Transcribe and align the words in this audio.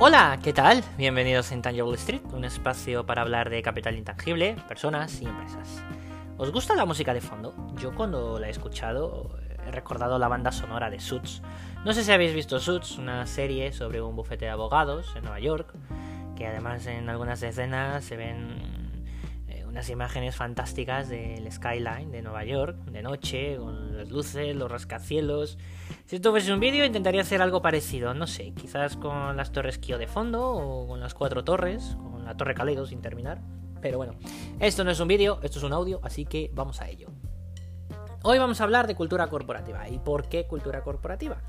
Hola, 0.00 0.38
¿qué 0.40 0.52
tal? 0.52 0.84
Bienvenidos 0.96 1.50
a 1.50 1.56
Intangible 1.56 1.96
Street, 1.96 2.22
un 2.32 2.44
espacio 2.44 3.04
para 3.04 3.22
hablar 3.22 3.50
de 3.50 3.60
capital 3.62 3.96
intangible, 3.96 4.54
personas 4.68 5.20
y 5.20 5.24
empresas. 5.24 5.82
¿Os 6.36 6.52
gusta 6.52 6.76
la 6.76 6.84
música 6.84 7.12
de 7.12 7.20
fondo? 7.20 7.52
Yo 7.80 7.92
cuando 7.96 8.38
la 8.38 8.46
he 8.46 8.50
escuchado 8.50 9.28
he 9.66 9.72
recordado 9.72 10.20
la 10.20 10.28
banda 10.28 10.52
sonora 10.52 10.88
de 10.88 11.00
Suits. 11.00 11.42
No 11.84 11.92
sé 11.92 12.04
si 12.04 12.12
habéis 12.12 12.32
visto 12.32 12.60
Suits, 12.60 12.96
una 12.96 13.26
serie 13.26 13.72
sobre 13.72 14.00
un 14.00 14.14
bufete 14.14 14.44
de 14.44 14.52
abogados 14.52 15.12
en 15.16 15.22
Nueva 15.22 15.40
York, 15.40 15.74
que 16.36 16.46
además 16.46 16.86
en 16.86 17.08
algunas 17.08 17.42
escenas 17.42 18.04
se 18.04 18.16
ven 18.16 18.77
unas 19.78 19.90
imágenes 19.90 20.34
fantásticas 20.34 21.08
del 21.08 21.52
skyline 21.52 22.10
de 22.10 22.20
Nueva 22.20 22.42
York, 22.42 22.76
de 22.86 23.00
noche, 23.00 23.56
con 23.58 23.96
las 23.96 24.10
luces, 24.10 24.56
los 24.56 24.68
rascacielos. 24.68 25.56
Si 26.04 26.16
esto 26.16 26.32
fuese 26.32 26.52
un 26.52 26.58
vídeo 26.58 26.84
intentaría 26.84 27.20
hacer 27.20 27.40
algo 27.40 27.62
parecido, 27.62 28.12
no 28.12 28.26
sé, 28.26 28.52
quizás 28.54 28.96
con 28.96 29.36
las 29.36 29.52
torres 29.52 29.78
Kio 29.78 29.96
de 29.96 30.08
fondo 30.08 30.50
o 30.50 30.88
con 30.88 30.98
las 30.98 31.14
cuatro 31.14 31.44
torres, 31.44 31.96
con 32.10 32.24
la 32.24 32.36
torre 32.36 32.56
Caleido 32.56 32.86
sin 32.86 33.00
terminar. 33.00 33.40
Pero 33.80 33.98
bueno, 33.98 34.16
esto 34.58 34.82
no 34.82 34.90
es 34.90 34.98
un 34.98 35.06
vídeo, 35.06 35.38
esto 35.44 35.60
es 35.60 35.64
un 35.64 35.72
audio, 35.72 36.00
así 36.02 36.24
que 36.24 36.50
vamos 36.54 36.80
a 36.80 36.88
ello. 36.88 37.10
Hoy 38.24 38.40
vamos 38.40 38.60
a 38.60 38.64
hablar 38.64 38.88
de 38.88 38.96
cultura 38.96 39.28
corporativa. 39.28 39.88
¿Y 39.88 40.00
por 40.00 40.28
qué 40.28 40.48
cultura 40.48 40.82
corporativa? 40.82 41.40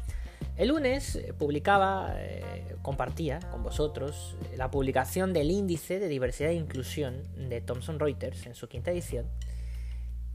El 0.59 0.67
lunes 0.67 1.15
eh, 1.15 1.31
publicaba, 1.31 2.15
eh, 2.17 2.75
compartía 2.81 3.39
con 3.49 3.63
vosotros 3.63 4.35
eh, 4.51 4.57
la 4.57 4.69
publicación 4.69 5.31
del 5.31 5.51
índice 5.51 5.99
de 5.99 6.09
diversidad 6.09 6.49
e 6.49 6.55
inclusión 6.55 7.23
de 7.47 7.61
Thomson 7.61 7.97
Reuters 7.97 8.45
en 8.45 8.55
su 8.55 8.67
quinta 8.67 8.91
edición. 8.91 9.25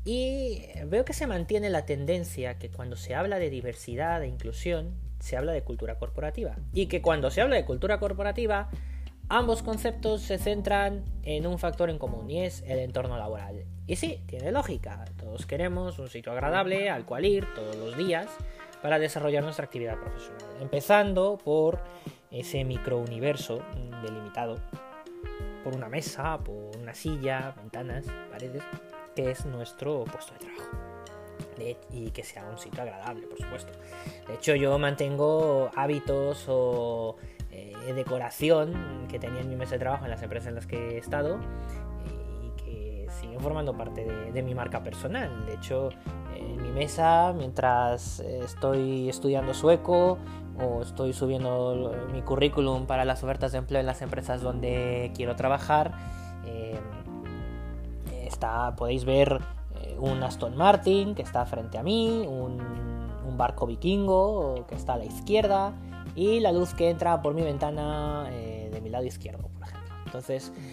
Y 0.06 0.62
veo 0.86 1.04
que 1.04 1.12
se 1.12 1.26
mantiene 1.26 1.68
la 1.68 1.84
tendencia 1.84 2.58
que 2.58 2.70
cuando 2.70 2.96
se 2.96 3.14
habla 3.14 3.38
de 3.38 3.50
diversidad 3.50 4.22
e 4.22 4.26
inclusión, 4.26 4.94
se 5.20 5.36
habla 5.36 5.52
de 5.52 5.62
cultura 5.62 5.98
corporativa. 5.98 6.56
Y 6.72 6.86
que 6.86 7.02
cuando 7.02 7.30
se 7.30 7.42
habla 7.42 7.56
de 7.56 7.66
cultura 7.66 8.00
corporativa, 8.00 8.70
Ambos 9.30 9.62
conceptos 9.62 10.20
se 10.20 10.36
centran 10.36 11.02
en 11.22 11.46
un 11.46 11.58
factor 11.58 11.88
en 11.88 11.98
común 11.98 12.30
y 12.30 12.42
es 12.42 12.62
el 12.66 12.78
entorno 12.78 13.16
laboral. 13.16 13.64
Y 13.86 13.96
sí, 13.96 14.20
tiene 14.26 14.52
lógica. 14.52 15.06
Todos 15.18 15.46
queremos 15.46 15.98
un 15.98 16.10
sitio 16.10 16.32
agradable 16.32 16.90
al 16.90 17.06
cual 17.06 17.24
ir 17.24 17.46
todos 17.54 17.74
los 17.76 17.96
días 17.96 18.28
para 18.84 18.98
desarrollar 18.98 19.42
nuestra 19.42 19.64
actividad 19.64 19.98
profesional. 19.98 20.44
Empezando 20.60 21.38
por 21.42 21.80
ese 22.30 22.64
microuniverso 22.64 23.62
delimitado 24.02 24.58
por 25.64 25.74
una 25.74 25.88
mesa, 25.88 26.36
por 26.36 26.76
una 26.76 26.92
silla, 26.92 27.54
ventanas, 27.56 28.04
paredes, 28.30 28.62
que 29.16 29.30
es 29.30 29.46
nuestro 29.46 30.04
puesto 30.04 30.34
de 30.34 30.40
trabajo. 30.40 30.76
y 31.92 32.10
que 32.10 32.22
sea 32.22 32.44
un 32.44 32.58
sitio 32.58 32.82
agradable, 32.82 33.26
por 33.26 33.38
supuesto. 33.38 33.72
De 34.28 34.34
hecho, 34.34 34.54
yo 34.54 34.78
mantengo 34.78 35.70
hábitos 35.74 36.44
o 36.48 37.16
eh, 37.50 37.72
decoración 37.94 39.06
que 39.08 39.18
tenía 39.18 39.40
en 39.40 39.48
mi 39.48 39.56
mesa 39.56 39.76
de 39.76 39.78
trabajo 39.78 40.04
en 40.04 40.10
las 40.10 40.22
empresas 40.22 40.48
en 40.48 40.56
las 40.56 40.66
que 40.66 40.96
he 40.96 40.98
estado 40.98 41.40
formando 43.40 43.76
parte 43.76 44.04
de, 44.04 44.42
mi 44.42 44.54
marca 44.54 44.82
personal. 44.82 45.46
De 45.46 45.54
hecho, 45.54 45.90
en 46.36 46.62
mi 46.62 46.70
mesa, 46.70 47.32
mientras 47.36 48.20
estoy 48.20 49.08
estudiando 49.08 49.54
sueco 49.54 50.18
o 50.60 50.82
estoy 50.82 51.12
subiendo 51.12 51.92
mi 52.12 52.22
currículum 52.22 52.86
para 52.86 53.04
las 53.04 53.22
ofertas 53.24 53.52
de 53.52 53.58
empleo 53.58 53.80
en 53.80 53.86
las 53.86 54.02
empresas 54.02 54.40
donde 54.42 55.12
quiero 55.14 55.36
trabajar, 55.36 55.92
eh, 56.46 56.78
está, 58.26 58.74
podéis 58.76 59.04
ver 59.04 59.40
eh, 59.80 59.96
un 59.98 60.22
Aston 60.22 60.56
Martin 60.56 61.14
que 61.14 61.22
está 61.22 61.44
frente 61.46 61.78
a 61.78 61.82
mí, 61.82 62.26
un, 62.28 62.84
barco 63.36 63.66
vikingo 63.66 64.64
que 64.68 64.76
está 64.76 64.92
a 64.92 64.96
la 64.96 65.06
izquierda, 65.06 65.72
y 66.14 66.38
la 66.38 66.52
luz 66.52 66.72
que 66.72 66.88
entra 66.88 67.20
por 67.20 67.34
mi 67.34 67.42
ventana 67.42 68.28
eh, 68.30 68.70
de 68.72 68.80
mi 68.80 68.90
lado 68.90 69.04
izquierdo, 69.06 69.48
por 69.48 69.66
ejemplo. 69.66 69.92
Entonces, 70.06 70.52
eh, 70.56 70.72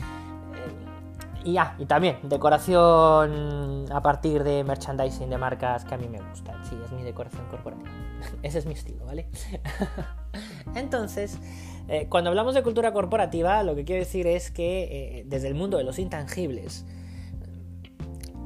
y 1.44 1.54
ya, 1.54 1.76
y 1.80 1.86
también 1.86 2.18
decoración 2.24 3.86
a 3.92 4.02
partir 4.02 4.44
de 4.44 4.64
merchandising 4.64 5.30
de 5.30 5.38
marcas 5.38 5.86
que 5.86 5.96
a 5.96 5.98
mí 5.98 6.08
me 6.08 6.22
gustan. 6.22 6.64
Sí, 6.66 6.78
es 6.84 6.92
mi 6.92 7.04
decoración 7.04 7.46
corporativa. 7.48 7.90
Ese 8.44 8.60
es 8.60 8.66
mi 8.66 8.74
estilo, 8.74 9.06
¿vale? 9.06 9.28
Entonces, 10.76 11.38
eh, 11.88 12.08
cuando 12.10 12.30
hablamos 12.30 12.54
de 12.54 12.64
cultura 12.64 12.94
corporativa, 12.94 13.64
lo 13.64 13.76
que 13.76 13.86
quiero 13.86 14.00
decir 14.00 14.28
es 14.28 14.52
que 14.52 15.24
desde 15.28 15.48
el 15.48 15.56
mundo 15.56 15.78
de 15.78 15.84
los 15.84 16.00
intangibles, 16.00 16.86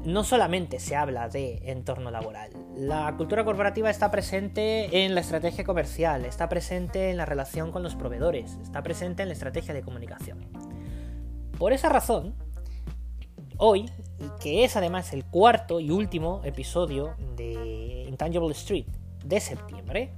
no 0.05 0.23
solamente 0.23 0.79
se 0.79 0.95
habla 0.95 1.29
de 1.29 1.61
entorno 1.65 2.11
laboral. 2.11 2.51
La 2.77 3.13
cultura 3.17 3.43
corporativa 3.43 3.89
está 3.89 4.11
presente 4.11 5.03
en 5.03 5.15
la 5.15 5.21
estrategia 5.21 5.63
comercial, 5.63 6.25
está 6.25 6.47
presente 6.47 7.09
en 7.09 7.17
la 7.17 7.25
relación 7.25 7.71
con 7.71 7.81
los 7.81 7.95
proveedores, 7.95 8.57
está 8.61 8.83
presente 8.83 9.23
en 9.23 9.29
la 9.29 9.33
estrategia 9.33 9.73
de 9.73 9.81
comunicación. 9.81 10.45
Por 11.57 11.73
esa 11.73 11.89
razón, 11.89 12.35
hoy, 13.57 13.89
que 14.39 14.63
es 14.63 14.75
además 14.75 15.13
el 15.13 15.25
cuarto 15.25 15.79
y 15.79 15.91
último 15.91 16.41
episodio 16.43 17.15
de 17.35 18.05
Intangible 18.07 18.51
Street 18.51 18.85
de 19.23 19.39
septiembre, 19.39 20.11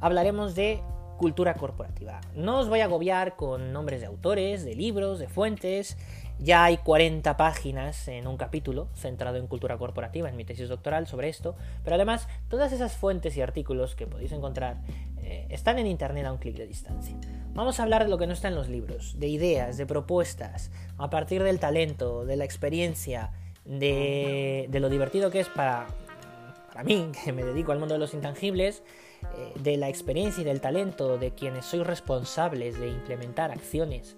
hablaremos 0.00 0.54
de 0.54 0.82
cultura 1.16 1.54
corporativa. 1.54 2.20
No 2.34 2.58
os 2.58 2.68
voy 2.68 2.80
a 2.80 2.84
agobiar 2.84 3.36
con 3.36 3.72
nombres 3.72 4.00
de 4.00 4.06
autores, 4.06 4.64
de 4.64 4.74
libros, 4.74 5.18
de 5.18 5.28
fuentes, 5.28 5.96
ya 6.38 6.64
hay 6.64 6.78
40 6.78 7.36
páginas 7.36 8.08
en 8.08 8.26
un 8.26 8.38
capítulo 8.38 8.88
centrado 8.94 9.36
en 9.36 9.46
cultura 9.46 9.76
corporativa 9.76 10.30
en 10.30 10.36
mi 10.36 10.46
tesis 10.46 10.70
doctoral 10.70 11.06
sobre 11.06 11.28
esto, 11.28 11.54
pero 11.84 11.96
además 11.96 12.26
todas 12.48 12.72
esas 12.72 12.96
fuentes 12.96 13.36
y 13.36 13.42
artículos 13.42 13.94
que 13.94 14.06
podéis 14.06 14.32
encontrar 14.32 14.78
eh, 15.30 15.46
están 15.48 15.78
en 15.78 15.86
internet 15.86 16.26
a 16.26 16.32
un 16.32 16.38
clic 16.38 16.56
de 16.56 16.66
distancia. 16.66 17.16
Vamos 17.54 17.78
a 17.78 17.84
hablar 17.84 18.02
de 18.02 18.10
lo 18.10 18.18
que 18.18 18.26
no 18.26 18.32
está 18.32 18.48
en 18.48 18.56
los 18.56 18.68
libros, 18.68 19.14
de 19.20 19.28
ideas, 19.28 19.76
de 19.76 19.86
propuestas, 19.86 20.72
a 20.98 21.08
partir 21.08 21.44
del 21.44 21.60
talento, 21.60 22.24
de 22.24 22.34
la 22.34 22.44
experiencia, 22.44 23.30
de, 23.64 24.68
lo 24.72 24.88
divertido 24.88 25.30
que 25.30 25.38
es 25.38 25.48
para, 25.48 25.86
para 26.66 26.82
mí, 26.82 27.12
que 27.24 27.32
me 27.32 27.44
dedico 27.44 27.70
al 27.70 27.78
mundo 27.78 27.94
de 27.94 28.00
los 28.00 28.12
intangibles, 28.12 28.82
eh, 29.22 29.52
de 29.60 29.76
la 29.76 29.88
experiencia 29.88 30.40
y 30.40 30.44
del 30.44 30.60
talento 30.60 31.16
de 31.16 31.30
quienes 31.32 31.64
sois 31.64 31.86
responsables 31.86 32.80
de 32.80 32.88
implementar 32.88 33.52
acciones 33.52 34.16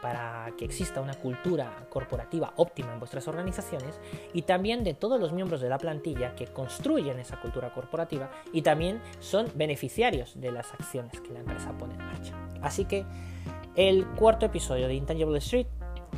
para 0.00 0.52
que 0.56 0.64
exista 0.64 1.00
una 1.00 1.14
cultura 1.14 1.86
corporativa 1.90 2.52
óptima 2.56 2.92
en 2.92 2.98
vuestras 2.98 3.28
organizaciones 3.28 3.98
y 4.32 4.42
también 4.42 4.84
de 4.84 4.94
todos 4.94 5.20
los 5.20 5.32
miembros 5.32 5.60
de 5.60 5.68
la 5.68 5.78
plantilla 5.78 6.34
que 6.34 6.46
construyen 6.46 7.18
esa 7.18 7.40
cultura 7.40 7.72
corporativa 7.72 8.30
y 8.52 8.62
también 8.62 9.00
son 9.20 9.46
beneficiarios 9.54 10.40
de 10.40 10.52
las 10.52 10.72
acciones 10.72 11.20
que 11.20 11.32
la 11.32 11.40
empresa 11.40 11.72
pone 11.78 11.94
en 11.94 12.06
marcha. 12.06 12.34
Así 12.62 12.84
que 12.84 13.04
el 13.76 14.06
cuarto 14.06 14.46
episodio 14.46 14.88
de 14.88 14.94
Intangible 14.94 15.38
Street 15.38 15.66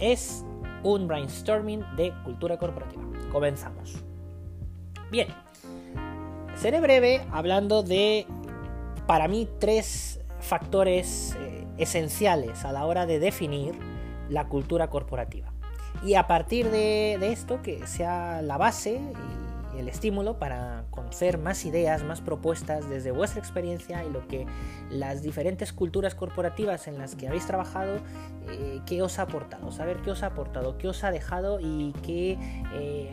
es 0.01 0.45
un 0.83 1.09
brainstorming 1.09 1.85
de 1.97 2.13
cultura 2.25 2.59
corporativa. 2.59 3.03
Comenzamos. 3.33 3.97
Bien, 5.11 5.29
seré 6.55 6.81
breve 6.81 7.27
hablando 7.33 7.83
de, 7.83 8.27
para 9.07 9.29
mí, 9.29 9.49
tres 9.59 10.21
factores 10.41 11.37
eh, 11.41 11.66
esenciales 11.79 12.65
a 12.65 12.73
la 12.73 12.87
hora 12.87 13.07
de 13.07 13.19
definir 13.19 13.75
la 14.29 14.49
cultura 14.49 14.89
corporativa. 14.89 15.53
Y 16.05 16.15
a 16.15 16.27
partir 16.27 16.71
de, 16.71 17.15
esto, 17.33 17.63
que 17.63 17.87
sea 17.87 18.43
la 18.43 18.59
base 18.59 19.01
y 19.75 19.79
el 19.79 19.89
estímulo 19.89 20.39
para 20.39 20.85
conocer 20.91 21.39
más 21.39 21.65
ideas, 21.65 22.03
más 22.03 22.21
propuestas 22.21 22.89
desde 22.89 23.11
vuestra 23.11 23.41
experiencia 23.41 24.05
y 24.05 24.11
lo 24.11 24.27
que 24.27 24.47
las 24.91 25.23
diferentes 25.23 25.73
culturas 25.73 26.15
corporativas 26.15 26.87
en 26.89 26.99
las 26.99 27.15
que 27.15 27.29
habéis 27.29 27.47
trabajado, 27.47 27.99
eh, 28.49 28.81
qué 28.87 29.03
os 29.03 29.19
ha 29.19 29.23
aportado, 29.23 29.71
saber 29.73 29.99
qué 29.99 30.11
os 30.11 30.23
ha 30.23 30.27
aportado, 30.27 30.79
qué 30.79 30.89
os 30.89 31.05
ha 31.05 31.11
dejado 31.11 31.59
y 31.61 31.93
qué 32.03 32.39
eh, 32.75 33.13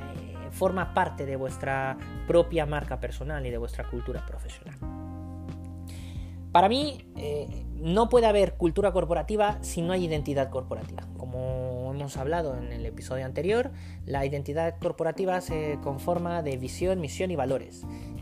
forma 0.52 0.94
parte 0.94 1.26
de 1.26 1.36
vuestra 1.36 1.98
propia 2.28 2.66
marca 2.66 3.00
personal 3.00 3.46
y 3.46 3.50
de 3.50 3.58
vuestra 3.58 3.90
cultura 3.90 4.26
profesional. 4.26 5.03
Para 6.54 6.70
mí, 6.70 7.00
eh, 7.18 7.48
no 7.82 8.10
puede 8.10 8.28
haber 8.28 8.54
cultura 8.54 8.94
corporativa 8.94 9.58
si 9.62 9.82
no 9.82 9.92
hay 9.92 10.06
identidad 10.06 10.52
corporativa. 10.52 11.04
Como 11.18 11.92
hemos 11.96 12.16
hablado 12.16 12.56
en 12.56 12.72
el 12.72 12.86
episodio 12.86 13.26
anterior, 13.26 13.72
la 14.06 14.24
identidad 14.24 14.78
corporativa 14.80 15.42
se 15.42 15.80
conforma 15.84 16.44
de 16.44 16.56
visión, 16.58 17.02
misión 17.02 17.32
y 17.32 17.36
valores. 17.36 17.82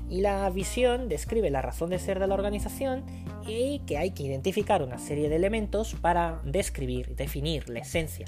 Y 0.09 0.21
la 0.21 0.49
visión 0.49 1.09
describe 1.09 1.49
la 1.49 1.61
razón 1.61 1.89
de 1.89 1.99
ser 1.99 2.19
de 2.19 2.27
la 2.27 2.33
organización 2.33 3.03
y 3.45 3.79
que 3.79 3.97
hay 3.97 4.11
que 4.11 4.23
identificar 4.23 4.81
una 4.81 4.97
serie 4.97 5.27
de 5.27 5.35
elementos 5.35 5.95
para 5.95 6.39
describir, 6.45 7.15
definir 7.17 7.69
la 7.69 7.79
esencia 7.79 8.25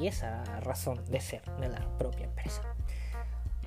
y 0.00 0.06
esa 0.06 0.44
razón 0.60 1.04
de 1.10 1.20
ser 1.20 1.42
de 1.60 1.68
la 1.68 1.98
propia 1.98 2.26
empresa. 2.26 2.62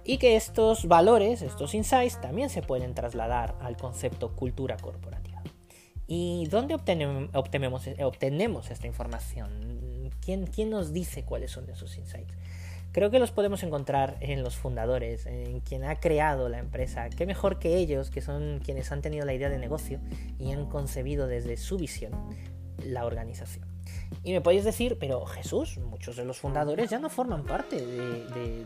Y 0.06 0.18
que 0.18 0.38
estos 0.38 0.88
valores, 0.88 1.42
estos 1.42 1.74
insights, 1.74 2.22
también 2.22 2.50
se 2.50 2.62
pueden 2.62 2.96
trasladar 2.96 3.56
al 3.62 3.76
concepto 3.76 4.34
cultura 4.36 4.78
corporativa. 4.78 5.23
¿Y 6.08 6.48
dónde 6.48 6.76
obtenemos, 6.76 7.30
obtenemos, 7.34 8.72
esta 8.72 8.88
información? 8.88 10.12
¿Quién, 10.22 10.48
¿Quién 10.48 10.70
nos 10.70 10.94
dice 10.94 11.24
cuáles 11.24 11.52
son 11.52 11.70
esos 11.70 11.98
insights? 11.98 12.34
Creo 12.94 13.10
que 13.10 13.18
los 13.18 13.32
podemos 13.32 13.64
encontrar 13.64 14.18
en 14.20 14.44
los 14.44 14.56
fundadores, 14.56 15.26
en 15.26 15.62
quien 15.62 15.84
ha 15.84 16.00
creado 16.00 16.48
la 16.48 16.60
empresa. 16.60 17.10
Qué 17.10 17.26
mejor 17.26 17.58
que 17.58 17.78
ellos, 17.78 18.12
que 18.12 18.22
son 18.22 18.60
quienes 18.64 18.92
han 18.92 19.02
tenido 19.02 19.26
la 19.26 19.34
idea 19.34 19.50
de 19.50 19.58
negocio 19.58 20.00
y 20.38 20.52
han 20.52 20.68
concebido 20.68 21.26
desde 21.26 21.58
su 21.58 21.78
visión 21.78 22.12
la 22.86 23.06
organización. 23.06 23.66
Y 24.24 24.32
me 24.32 24.42
podéis 24.42 24.64
decir, 24.64 24.98
pero 25.00 25.26
Jesús, 25.26 25.80
muchos 25.80 26.18
de 26.18 26.26
los 26.26 26.38
fundadores 26.38 26.90
ya 26.92 27.00
no 27.00 27.10
forman 27.10 27.46
parte 27.46 27.84
de, 27.84 28.64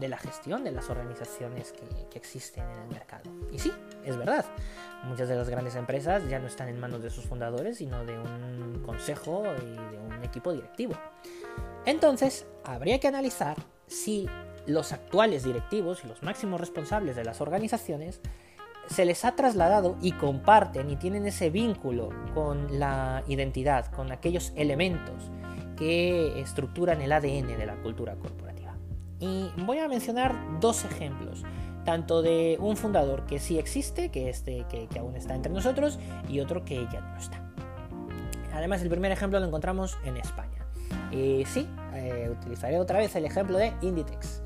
la 0.00 0.16
gestión 0.18 0.64
de 0.64 0.72
las 0.72 0.90
organizaciones 0.90 1.72
que, 1.72 2.18
existen 2.18 2.64
en 2.64 2.78
el 2.82 2.88
mercado. 2.88 3.30
Y 3.50 3.58
sí, 3.58 3.72
es 4.04 4.16
verdad. 4.16 4.44
Muchas 5.04 5.28
de 5.28 5.34
las 5.34 5.48
grandes 5.48 5.74
empresas 5.74 6.28
ya 6.28 6.38
no 6.38 6.46
están 6.46 6.68
en 6.68 6.78
manos 6.78 7.02
de 7.02 7.10
sus 7.10 7.24
fundadores, 7.24 7.78
sino 7.78 8.04
de 8.04 8.18
un 8.18 8.82
consejo 8.84 9.44
y 9.60 9.70
de 9.74 9.98
un 9.98 10.22
equipo 10.22 10.52
directivo. 10.52 10.94
Entonces, 11.84 12.46
habría 12.64 13.00
que 13.00 13.08
analizar 13.08 13.56
si 13.86 14.28
los 14.66 14.92
actuales 14.92 15.44
directivos 15.44 16.04
y 16.04 16.08
los 16.08 16.22
máximos 16.22 16.60
responsables 16.60 17.16
de 17.16 17.24
las 17.24 17.40
organizaciones 17.40 18.20
se 18.86 19.04
les 19.04 19.24
ha 19.24 19.34
trasladado 19.34 19.96
y 20.00 20.12
comparten 20.12 20.90
y 20.90 20.96
tienen 20.96 21.26
ese 21.26 21.50
vínculo 21.50 22.10
con 22.34 22.78
la 22.78 23.22
identidad, 23.26 23.86
con 23.86 24.12
aquellos 24.12 24.52
elementos 24.56 25.30
que 25.76 26.40
estructuran 26.40 27.00
el 27.00 27.12
ADN 27.12 27.58
de 27.58 27.66
la 27.66 27.76
cultura 27.76 28.14
corporativa. 28.14 28.51
Y 29.22 29.52
voy 29.64 29.78
a 29.78 29.86
mencionar 29.86 30.34
dos 30.58 30.84
ejemplos, 30.84 31.44
tanto 31.84 32.22
de 32.22 32.56
un 32.60 32.76
fundador 32.76 33.24
que 33.24 33.38
sí 33.38 33.56
existe, 33.56 34.10
que, 34.10 34.28
este, 34.28 34.66
que, 34.68 34.98
aún 34.98 35.14
está 35.14 35.36
entre 35.36 35.52
nosotros, 35.52 36.00
y 36.28 36.40
otro 36.40 36.64
que 36.64 36.88
ya 36.92 37.00
no 37.00 37.16
está. 37.16 37.40
Además, 38.52 38.82
el 38.82 38.88
primer 38.90 39.12
ejemplo 39.12 39.38
lo 39.38 39.46
encontramos 39.46 39.96
en 40.04 40.16
España. 40.16 40.66
Y 41.12 41.44
sí, 41.44 41.68
eh, 41.94 42.34
utilizaré 42.36 42.80
otra 42.80 42.98
vez 42.98 43.14
el 43.14 43.24
ejemplo 43.24 43.58
de 43.58 43.72
Inditex. 43.80 44.42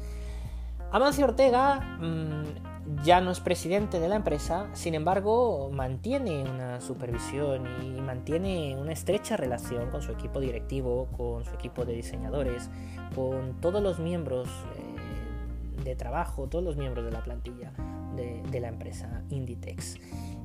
Amancio 0.91 1.25
Ortega 1.25 1.81
mm, 2.01 3.03
ya 3.05 3.21
no 3.21 3.31
es 3.31 3.41
presidente 3.41 3.99
de 3.99 4.09
la 4.09 4.17
empresa, 4.17 4.69
sin 4.73 4.95
embargo 4.95 5.71
mantiene 5.73 6.45
una 6.45 6.81
supervisión 6.81 7.67
y 7.83 8.01
mantiene 8.01 8.77
una 8.77 8.93
estrecha 8.93 9.37
relación 9.37 9.91
con 9.91 10.03
su 10.03 10.13
equipo 10.13 10.41
directivo, 10.41 11.09
con 11.17 11.45
su 11.45 11.55
equipo 11.55 11.85
de 11.85 11.95
diseñadores, 11.95 12.71
con 13.15 13.61
todos 13.61 13.83
los 13.83 13.99
miembros 13.99 14.49
eh, 14.77 15.83
de 15.83 15.97
trabajo, 15.97 16.47
todos 16.49 16.65
los 16.65 16.77
miembros 16.77 17.05
de 17.05 17.11
la 17.11 17.23
plantilla 17.23 17.73
de, 18.15 18.43
de 18.51 18.61
la 18.61 18.69
empresa 18.69 19.23
Inditex. 19.31 19.97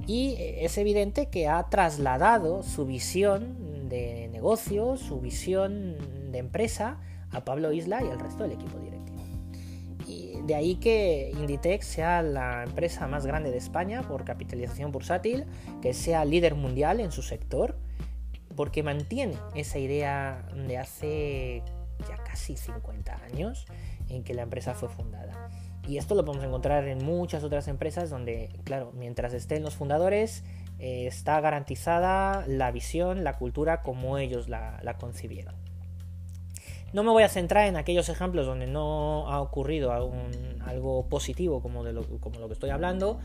Y 0.07 0.35
eh, 0.39 0.65
es 0.65 0.77
evidente 0.77 1.27
que 1.27 1.47
ha 1.47 1.63
trasladado 1.69 2.63
su 2.63 2.85
visión 2.85 3.88
de 3.88 4.29
negocio, 4.31 4.97
su 4.97 5.19
visión 5.19 6.31
de 6.31 6.39
empresa 6.39 6.97
a 7.31 7.45
Pablo 7.45 7.71
Isla 7.71 8.03
y 8.03 8.07
al 8.07 8.19
resto 8.19 8.43
del 8.43 8.53
equipo 8.53 8.77
directivo. 8.79 8.90
De 10.45 10.55
ahí 10.55 10.75
que 10.75 11.31
Inditex 11.38 11.85
sea 11.85 12.23
la 12.23 12.63
empresa 12.63 13.07
más 13.07 13.25
grande 13.25 13.51
de 13.51 13.57
España 13.57 14.01
por 14.01 14.25
capitalización 14.25 14.91
bursátil, 14.91 15.45
que 15.81 15.93
sea 15.93 16.25
líder 16.25 16.55
mundial 16.55 16.99
en 16.99 17.11
su 17.11 17.21
sector, 17.21 17.77
porque 18.55 18.81
mantiene 18.81 19.35
esa 19.55 19.77
idea 19.77 20.47
de 20.55 20.77
hace 20.77 21.63
ya 22.09 22.17
casi 22.23 22.57
50 22.57 23.23
años 23.23 23.65
en 24.09 24.23
que 24.23 24.33
la 24.33 24.41
empresa 24.41 24.73
fue 24.73 24.89
fundada. 24.89 25.49
Y 25.88 25.97
esto 25.97 26.15
lo 26.15 26.25
podemos 26.25 26.45
encontrar 26.45 26.88
en 26.88 27.03
muchas 27.03 27.43
otras 27.43 27.67
empresas 27.67 28.09
donde, 28.09 28.49
claro, 28.63 28.91
mientras 28.93 29.33
estén 29.33 29.63
los 29.63 29.75
fundadores, 29.75 30.43
eh, 30.79 31.05
está 31.07 31.39
garantizada 31.39 32.45
la 32.47 32.71
visión, 32.71 33.23
la 33.23 33.38
cultura 33.38 33.81
como 33.81 34.17
ellos 34.17 34.49
la 34.49 34.97
concibieron. 34.99 35.61
No 36.93 37.03
me 37.03 37.11
voy 37.11 37.23
a 37.23 37.29
centrar 37.29 37.67
en 37.67 37.77
aquellos 37.77 38.09
ejemplos 38.09 38.45
donde 38.45 38.67
no 38.67 39.29
ha 39.31 39.39
ocurrido 39.39 39.91
algo 39.91 41.07
positivo 41.07 41.61
como, 41.61 41.83
de 41.83 41.93
como 42.19 42.39
lo 42.39 42.47
que 42.47 42.53
estoy 42.53 42.69
hablando. 42.69 43.19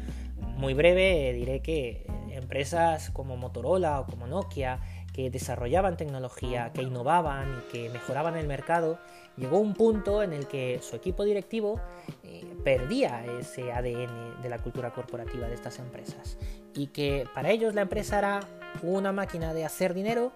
Muy 0.56 0.74
breve 0.74 1.32
diré 1.32 1.60
que 1.60 2.06
empresas 2.30 3.10
como 3.10 3.36
Motorola 3.36 4.00
o 4.00 4.06
como 4.06 4.26
Nokia 4.26 4.80
que 5.16 5.30
desarrollaban 5.30 5.96
tecnología, 5.96 6.72
que 6.74 6.82
innovaban 6.82 7.58
y 7.58 7.72
que 7.72 7.88
mejoraban 7.88 8.36
el 8.36 8.46
mercado, 8.46 8.98
llegó 9.38 9.58
un 9.58 9.72
punto 9.72 10.22
en 10.22 10.34
el 10.34 10.46
que 10.46 10.78
su 10.82 10.94
equipo 10.94 11.24
directivo 11.24 11.80
eh, 12.22 12.44
perdía 12.62 13.24
ese 13.24 13.72
ADN 13.72 14.42
de 14.42 14.48
la 14.50 14.58
cultura 14.58 14.92
corporativa 14.92 15.48
de 15.48 15.54
estas 15.54 15.78
empresas 15.78 16.36
y 16.74 16.88
que 16.88 17.26
para 17.34 17.50
ellos 17.50 17.74
la 17.74 17.80
empresa 17.80 18.18
era 18.18 18.40
una 18.82 19.10
máquina 19.10 19.54
de 19.54 19.64
hacer 19.64 19.94
dinero 19.94 20.32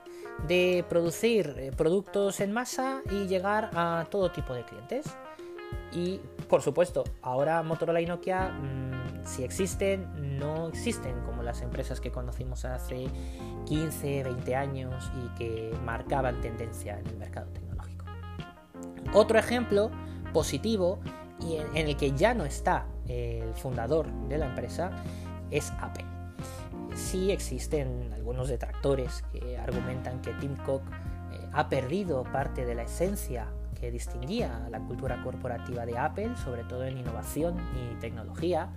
de 0.48 0.82
producir 0.88 1.54
eh, 1.58 1.72
productos 1.76 2.40
en 2.40 2.50
masa 2.50 3.02
y 3.10 3.26
llegar 3.26 3.70
a 3.74 4.06
todo 4.10 4.30
tipo 4.30 4.54
de 4.54 4.64
clientes. 4.64 5.04
Y 5.92 6.20
por 6.48 6.62
supuesto, 6.62 7.04
ahora 7.20 7.62
Motorola 7.62 8.00
y 8.00 8.06
Nokia, 8.06 8.48
mm, 8.48 8.79
si 9.24 9.44
existen, 9.44 10.38
no 10.38 10.68
existen 10.68 11.20
como 11.24 11.42
las 11.42 11.62
empresas 11.62 12.00
que 12.00 12.10
conocimos 12.10 12.64
hace 12.64 13.08
15, 13.66 14.24
20 14.24 14.56
años 14.56 15.10
y 15.16 15.38
que 15.38 15.74
marcaban 15.84 16.40
tendencia 16.40 16.98
en 16.98 17.06
el 17.06 17.16
mercado 17.16 17.50
tecnológico. 17.52 18.04
Otro 19.12 19.38
ejemplo 19.38 19.90
positivo 20.32 21.00
y 21.40 21.56
en 21.56 21.88
el 21.88 21.96
que 21.96 22.12
ya 22.12 22.34
no 22.34 22.44
está 22.44 22.86
el 23.08 23.54
fundador 23.54 24.06
de 24.28 24.38
la 24.38 24.46
empresa 24.46 24.90
es 25.50 25.72
Apple 25.80 26.04
sí 26.94 27.30
existen 27.30 28.12
algunos 28.14 28.48
detractores 28.48 29.24
que 29.32 29.58
argumentan 29.58 30.20
que 30.20 30.32
Tim 30.34 30.56
Cook 30.64 30.82
eh, 31.32 31.48
ha 31.52 31.68
perdido 31.68 32.22
parte 32.24 32.64
de 32.64 32.74
la 32.74 32.82
esencia 32.82 33.48
que 33.80 33.90
distinguía 33.90 34.68
la 34.70 34.78
cultura 34.80 35.22
corporativa 35.22 35.86
de 35.86 35.98
Apple, 35.98 36.36
sobre 36.44 36.64
todo 36.64 36.84
en 36.84 36.98
innovación 36.98 37.56
y 37.74 37.98
tecnología. 37.98 38.68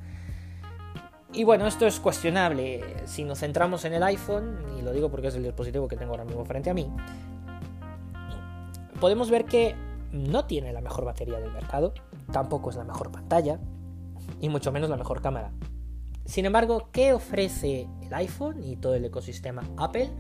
Y 1.34 1.44
bueno, 1.46 1.66
esto 1.66 1.88
es 1.88 2.00
cuestionable. 2.00 2.82
Si 3.06 3.24
nos 3.24 3.40
centramos 3.40 3.86
en 3.86 3.94
el 3.94 4.04
iPhone, 4.04 4.60
y 4.78 4.84
lo 4.84 4.92
digo 4.92 5.10
porque 5.10 5.28
es 5.28 5.36
el 5.36 5.44
dispositivo 5.44 5.88
que 5.88 5.98
tengo 5.98 6.12
ahora 6.12 6.26
mismo 6.26 6.46
frente 6.46 6.70
a 6.70 6.76
mí, 6.76 6.88
podemos 9.00 9.32
ver 9.32 9.46
que 9.46 9.76
no 10.12 10.46
tiene 10.46 10.72
la 10.72 10.82
mejor 10.82 11.06
batería 11.06 11.40
del 11.40 11.52
mercado, 11.52 11.96
tampoco 12.32 12.70
es 12.70 12.76
la 12.76 12.84
mejor 12.84 13.12
pantalla, 13.12 13.60
y 14.40 14.50
mucho 14.50 14.72
menos 14.72 14.92
la 14.92 14.98
mejor 14.98 15.24
cámara. 15.24 15.52
Sin 16.26 16.46
embargo, 16.46 16.90
¿qué 16.92 17.14
ofrece 17.14 17.88
el 18.04 18.14
iPhone 18.14 18.64
y 18.64 18.76
todo 18.76 18.94
el 18.94 19.04
ecosistema 19.04 19.64
Apple 19.78 20.12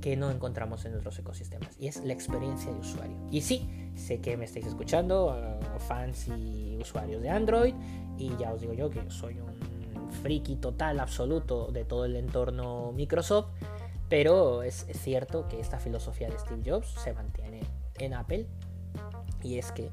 que 0.00 0.16
no 0.16 0.32
encontramos 0.32 0.84
en 0.84 0.96
otros 0.96 1.16
ecosistemas? 1.20 1.76
Y 1.78 1.86
es 1.86 2.04
la 2.04 2.12
experiencia 2.12 2.72
de 2.72 2.80
usuario. 2.80 3.16
Y 3.30 3.40
sí, 3.40 3.68
sé 3.94 4.20
que 4.20 4.36
me 4.36 4.46
estáis 4.46 4.66
escuchando, 4.66 5.28
uh, 5.28 5.78
fans 5.78 6.26
y 6.26 6.76
usuarios 6.80 7.22
de 7.22 7.30
Android, 7.30 7.74
y 8.18 8.36
ya 8.36 8.52
os 8.52 8.60
digo 8.60 8.72
yo 8.72 8.90
que 8.90 9.08
soy 9.10 9.38
un 9.38 9.75
friki 10.16 10.56
total, 10.56 11.00
absoluto 11.00 11.70
de 11.72 11.84
todo 11.84 12.04
el 12.04 12.16
entorno 12.16 12.92
Microsoft, 12.92 13.48
pero 14.08 14.62
es 14.62 14.86
cierto 14.92 15.48
que 15.48 15.60
esta 15.60 15.78
filosofía 15.78 16.28
de 16.28 16.38
Steve 16.38 16.62
Jobs 16.64 16.88
se 17.02 17.12
mantiene 17.12 17.60
en 17.98 18.14
Apple 18.14 18.46
y 19.42 19.58
es 19.58 19.72
que 19.72 19.90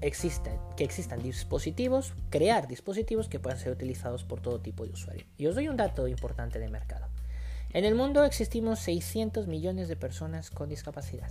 existen, 0.00 0.58
que 0.76 0.84
existan 0.84 1.22
dispositivos, 1.22 2.12
crear 2.30 2.68
dispositivos 2.68 3.28
que 3.28 3.40
puedan 3.40 3.58
ser 3.58 3.72
utilizados 3.72 4.24
por 4.24 4.40
todo 4.40 4.60
tipo 4.60 4.84
de 4.84 4.92
usuario. 4.92 5.24
Y 5.36 5.46
os 5.46 5.54
doy 5.54 5.68
un 5.68 5.76
dato 5.76 6.08
importante 6.08 6.58
de 6.58 6.68
mercado. 6.68 7.06
En 7.72 7.84
el 7.84 7.94
mundo 7.94 8.24
existimos 8.24 8.80
600 8.80 9.46
millones 9.46 9.88
de 9.88 9.96
personas 9.96 10.50
con 10.50 10.68
discapacidad. 10.68 11.30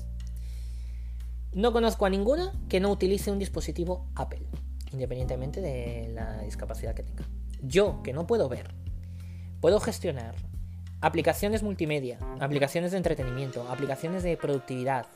No 1.53 1.73
conozco 1.73 2.05
a 2.05 2.09
ninguna 2.09 2.53
que 2.69 2.79
no 2.79 2.89
utilice 2.89 3.29
un 3.29 3.39
dispositivo 3.39 4.07
Apple, 4.15 4.47
independientemente 4.91 5.61
de 5.61 6.09
la 6.13 6.39
discapacidad 6.39 6.95
que 6.95 7.03
tenga. 7.03 7.25
Yo, 7.61 8.01
que 8.03 8.13
no 8.13 8.27
puedo 8.27 8.49
ver, 8.49 8.73
puedo 9.59 9.79
gestionar 9.79 10.35
aplicaciones 11.01 11.63
multimedia, 11.63 12.19
aplicaciones 12.39 12.91
de 12.91 12.97
entretenimiento, 12.97 13.67
aplicaciones 13.69 14.23
de 14.23 14.37
productividad, 14.37 15.07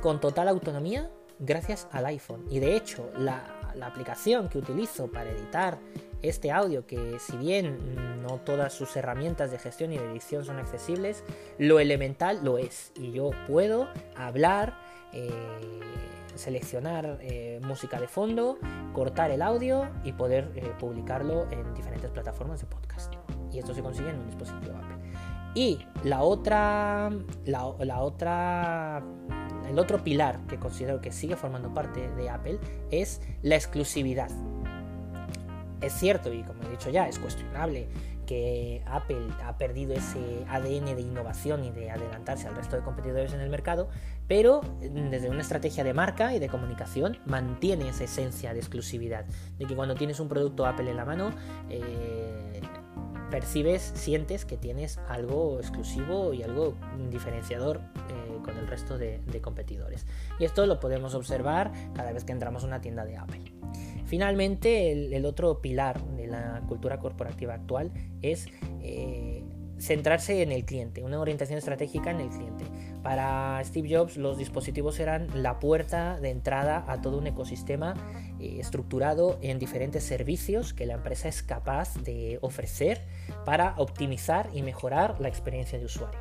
con 0.00 0.20
total 0.20 0.48
autonomía 0.48 1.10
gracias 1.40 1.88
al 1.90 2.06
iPhone. 2.06 2.44
Y 2.50 2.60
de 2.60 2.76
hecho, 2.76 3.10
la, 3.16 3.56
aplicación 3.82 4.48
que 4.48 4.58
utilizo 4.58 5.10
para 5.10 5.30
editar 5.30 5.78
este 6.22 6.50
audio, 6.50 6.86
que 6.86 7.18
si 7.18 7.36
bien 7.36 7.78
no 8.20 8.38
todas 8.40 8.74
sus 8.74 8.94
herramientas 8.96 9.52
de 9.52 9.58
gestión 9.58 9.92
y 9.92 9.96
de 9.96 10.10
edición 10.10 10.44
son 10.44 10.58
accesibles, 10.58 11.24
lo 11.56 11.80
elemental 11.80 12.40
lo 12.44 12.58
es. 12.58 12.92
Y 12.94 13.12
yo 13.12 13.30
puedo 13.46 13.88
hablar, 14.16 14.76
eh, 15.12 15.30
seleccionar 16.36 17.18
eh, 17.20 17.60
música 17.66 18.00
de 18.00 18.08
fondo, 18.08 18.58
cortar 18.92 19.30
el 19.30 19.42
audio 19.42 19.88
y 20.04 20.12
poder 20.12 20.50
eh, 20.54 20.72
publicarlo 20.78 21.50
en 21.50 21.74
diferentes 21.74 22.10
plataformas 22.10 22.60
de 22.60 22.66
podcast. 22.66 23.14
Y 23.52 23.58
esto 23.58 23.74
se 23.74 23.82
consigue 23.82 24.10
en 24.10 24.18
un 24.20 24.26
dispositivo 24.26 24.76
Apple. 24.76 24.96
Y 25.54 25.80
la 26.04 26.22
otra, 26.22 27.10
la 27.44 28.00
otra 28.00 29.02
el 29.70 29.78
otro 29.78 30.02
pilar 30.02 30.40
que 30.48 30.58
considero 30.58 31.00
que 31.00 31.12
sigue 31.12 31.36
formando 31.36 31.72
parte 31.72 32.10
de 32.10 32.28
Apple 32.28 32.58
es 32.90 33.20
la 33.42 33.54
exclusividad. 33.54 34.30
Es 35.80 35.92
cierto, 35.94 36.32
y 36.32 36.42
como 36.42 36.62
he 36.64 36.68
dicho 36.70 36.90
ya, 36.90 37.08
es 37.08 37.18
cuestionable 37.18 37.88
que 38.26 38.82
Apple 38.86 39.26
ha 39.44 39.58
perdido 39.58 39.92
ese 39.92 40.44
ADN 40.48 40.94
de 40.94 41.00
innovación 41.00 41.64
y 41.64 41.72
de 41.72 41.90
adelantarse 41.90 42.46
al 42.46 42.54
resto 42.54 42.76
de 42.76 42.82
competidores 42.82 43.32
en 43.32 43.40
el 43.40 43.50
mercado, 43.50 43.88
pero 44.28 44.60
desde 44.80 45.28
una 45.28 45.40
estrategia 45.40 45.82
de 45.82 45.94
marca 45.94 46.32
y 46.32 46.38
de 46.38 46.48
comunicación 46.48 47.18
mantiene 47.26 47.88
esa 47.88 48.04
esencia 48.04 48.52
de 48.52 48.60
exclusividad, 48.60 49.24
de 49.58 49.66
que 49.66 49.74
cuando 49.74 49.96
tienes 49.96 50.20
un 50.20 50.28
producto 50.28 50.64
Apple 50.64 50.88
en 50.88 50.96
la 50.96 51.04
mano, 51.04 51.32
eh, 51.70 52.60
percibes, 53.30 53.92
sientes 53.94 54.44
que 54.44 54.56
tienes 54.56 54.98
algo 55.08 55.58
exclusivo 55.58 56.34
y 56.34 56.42
algo 56.42 56.74
diferenciador 57.10 57.78
eh, 57.78 58.38
con 58.44 58.56
el 58.58 58.66
resto 58.66 58.98
de, 58.98 59.20
competidores. 59.40 60.06
Y 60.38 60.44
esto 60.44 60.66
lo 60.66 60.80
podemos 60.80 61.14
observar 61.14 61.72
cada 61.94 62.12
vez 62.12 62.24
que 62.24 62.32
entramos 62.32 62.64
a 62.64 62.66
una 62.66 62.80
tienda 62.80 63.04
de 63.04 63.16
Apple. 63.16 63.52
Finalmente, 64.10 64.90
el, 64.90 65.24
otro 65.24 65.60
pilar 65.60 66.04
de 66.16 66.26
la 66.26 66.64
cultura 66.66 66.98
corporativa 66.98 67.54
actual 67.54 67.92
es 68.22 68.48
eh, 68.80 69.44
centrarse 69.78 70.42
en 70.42 70.50
el 70.50 70.64
cliente, 70.64 71.04
una 71.04 71.20
orientación 71.20 71.58
estratégica 71.58 72.10
en 72.10 72.18
el 72.18 72.28
cliente. 72.28 72.64
Para 73.04 73.62
Steve 73.64 73.88
Jobs 73.88 74.16
los 74.16 74.36
dispositivos 74.36 74.98
eran 74.98 75.28
la 75.40 75.60
puerta 75.60 76.18
de 76.18 76.30
entrada 76.30 76.84
a 76.88 77.00
todo 77.00 77.18
un 77.18 77.28
ecosistema 77.28 77.94
eh, 78.40 78.56
estructurado 78.58 79.38
en 79.42 79.60
diferentes 79.60 80.02
servicios 80.02 80.74
que 80.74 80.86
la 80.86 80.94
empresa 80.94 81.28
es 81.28 81.44
capaz 81.44 81.94
de 82.02 82.40
ofrecer 82.42 83.02
para 83.44 83.76
optimizar 83.76 84.50
y 84.52 84.62
mejorar 84.62 85.20
la 85.20 85.28
experiencia 85.28 85.78
de 85.78 85.84
usuario. 85.84 86.18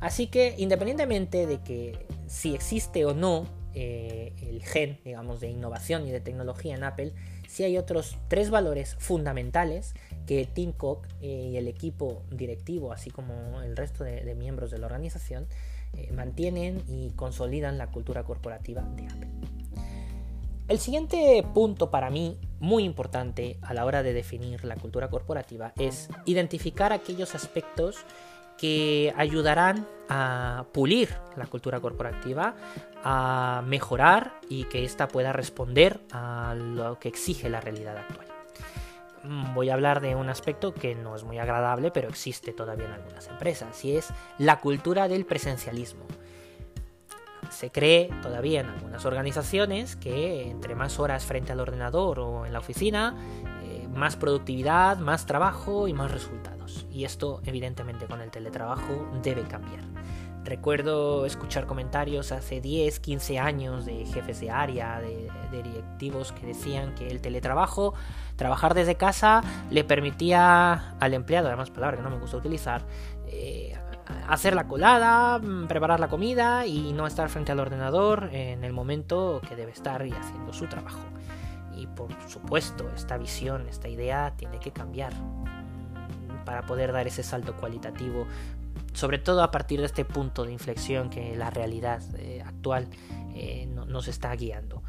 Así 0.00 0.28
que 0.28 0.54
independientemente 0.56 1.46
de 1.46 1.60
que 1.60 2.06
si 2.26 2.54
existe 2.54 3.04
o 3.04 3.12
no 3.12 3.44
eh, 3.74 4.32
el 4.42 4.62
gen, 4.62 4.98
digamos, 5.04 5.40
de 5.40 5.50
innovación 5.50 6.06
y 6.06 6.10
de 6.10 6.20
tecnología 6.20 6.74
en 6.74 6.84
Apple, 6.84 7.12
sí 7.48 7.64
hay 7.64 7.76
otros 7.76 8.16
tres 8.28 8.50
valores 8.50 8.96
fundamentales 8.98 9.94
que 10.26 10.46
Tim 10.46 10.72
Cook 10.72 11.06
eh, 11.20 11.50
y 11.52 11.56
el 11.56 11.68
equipo 11.68 12.22
directivo, 12.30 12.92
así 12.92 13.10
como 13.10 13.60
el 13.62 13.76
resto 13.76 14.04
de, 14.04 14.34
miembros 14.34 14.70
de 14.70 14.78
la 14.78 14.86
organización, 14.86 15.46
eh, 15.94 16.10
mantienen 16.12 16.82
y 16.88 17.10
consolidan 17.10 17.78
la 17.78 17.90
cultura 17.90 18.24
corporativa 18.24 18.82
de 18.82 19.06
Apple. 19.06 19.30
El 20.66 20.78
siguiente 20.78 21.44
punto 21.52 21.90
para 21.90 22.08
mí 22.08 22.38
muy 22.58 22.84
importante 22.84 23.58
a 23.60 23.74
la 23.74 23.84
hora 23.84 24.02
de 24.02 24.14
definir 24.14 24.64
la 24.64 24.76
cultura 24.76 25.10
corporativa 25.10 25.74
es 25.76 26.08
identificar 26.24 26.92
aquellos 26.92 27.34
aspectos 27.34 27.96
que 28.58 29.12
ayudarán 29.16 29.86
a 30.08 30.66
pulir 30.72 31.14
la 31.36 31.46
cultura 31.46 31.80
corporativa, 31.80 32.54
a 33.02 33.62
mejorar 33.66 34.40
y 34.48 34.64
que 34.64 34.84
ésta 34.84 35.08
pueda 35.08 35.32
responder 35.32 36.00
a 36.12 36.54
lo 36.56 36.98
que 36.98 37.08
exige 37.08 37.48
la 37.48 37.60
realidad 37.60 37.96
actual. 37.96 38.26
Mm, 39.24 39.54
voy 39.54 39.70
a 39.70 39.74
hablar 39.74 40.00
de 40.00 40.14
un 40.14 40.28
aspecto 40.28 40.74
que 40.74 40.94
no 40.94 41.16
es 41.16 41.24
muy 41.24 41.38
agradable, 41.38 41.90
pero 41.90 42.08
existe 42.08 42.52
todavía 42.52 42.86
en 42.86 42.92
algunas 42.92 43.26
empresas, 43.28 43.84
y 43.84 43.96
es 43.96 44.12
la 44.38 44.60
cultura 44.60 45.08
del 45.08 45.24
presencialismo. 45.24 46.04
Se 47.50 47.70
cree 47.70 48.10
todavía 48.22 48.60
en 48.60 48.66
algunas 48.66 49.04
organizaciones 49.04 49.96
que 49.96 50.50
entre 50.50 50.74
más 50.74 50.98
horas 50.98 51.24
frente 51.24 51.52
al 51.52 51.60
ordenador 51.60 52.18
o 52.20 52.46
en 52.46 52.52
la 52.52 52.58
oficina, 52.58 53.14
más 53.94 54.16
productividad, 54.16 54.98
más 54.98 55.26
trabajo 55.26 55.88
y 55.88 55.92
más 55.92 56.10
resultados. 56.10 56.86
Y 56.90 57.04
esto 57.04 57.40
evidentemente 57.44 58.06
con 58.06 58.20
el 58.20 58.30
teletrabajo 58.30 59.08
debe 59.22 59.42
cambiar. 59.42 59.84
Recuerdo 60.44 61.24
escuchar 61.24 61.66
comentarios 61.66 62.30
hace 62.30 62.60
10, 62.60 63.00
15 63.00 63.38
años 63.38 63.86
de 63.86 64.04
jefes 64.04 64.40
de 64.40 64.50
área, 64.50 65.00
de, 65.00 65.30
directivos 65.50 66.32
que 66.32 66.46
decían 66.46 66.94
que 66.94 67.08
el 67.08 67.22
teletrabajo, 67.22 67.94
trabajar 68.36 68.74
desde 68.74 68.96
casa, 68.96 69.42
le 69.70 69.84
permitía 69.84 70.96
al 71.00 71.14
empleado, 71.14 71.48
además 71.48 71.70
palabra 71.70 71.96
que 71.96 72.02
no 72.02 72.10
me 72.10 72.18
gusta 72.18 72.36
utilizar, 72.36 72.82
eh, 73.28 73.74
hacer 74.28 74.54
la 74.54 74.68
colada, 74.68 75.38
mm, 75.38 75.66
preparar 75.66 75.98
la 75.98 76.08
comida 76.08 76.66
y 76.66 76.92
no 76.92 77.06
estar 77.06 77.30
frente 77.30 77.52
al 77.52 77.60
ordenador 77.60 78.28
en 78.32 78.64
el 78.64 78.72
momento 78.74 79.40
que 79.48 79.56
debe 79.56 79.72
estar 79.72 80.04
y 80.06 80.12
haciendo 80.12 80.52
su 80.52 80.66
trabajo. 80.66 81.00
Y 81.76 81.86
por 81.86 82.10
supuesto, 82.28 82.88
esta 82.94 83.18
visión, 83.18 83.68
esta 83.68 83.88
idea 83.88 84.34
tiene 84.36 84.58
que 84.60 84.72
cambiar 84.72 85.12
para 86.44 86.62
poder 86.66 86.92
dar 86.92 87.06
ese 87.06 87.22
salto 87.22 87.56
cualitativo 87.56 88.26
sobre 88.94 89.18
todo 89.18 89.42
a 89.42 89.50
partir 89.50 89.80
de 89.80 89.86
este 89.86 90.04
punto 90.04 90.44
de 90.44 90.52
inflexión 90.52 91.10
que 91.10 91.36
la 91.36 91.50
realidad 91.50 92.00
eh, 92.16 92.42
actual 92.46 92.88
eh, 93.34 93.66
nos 93.66 94.08
está 94.08 94.34
guiando. 94.34 94.82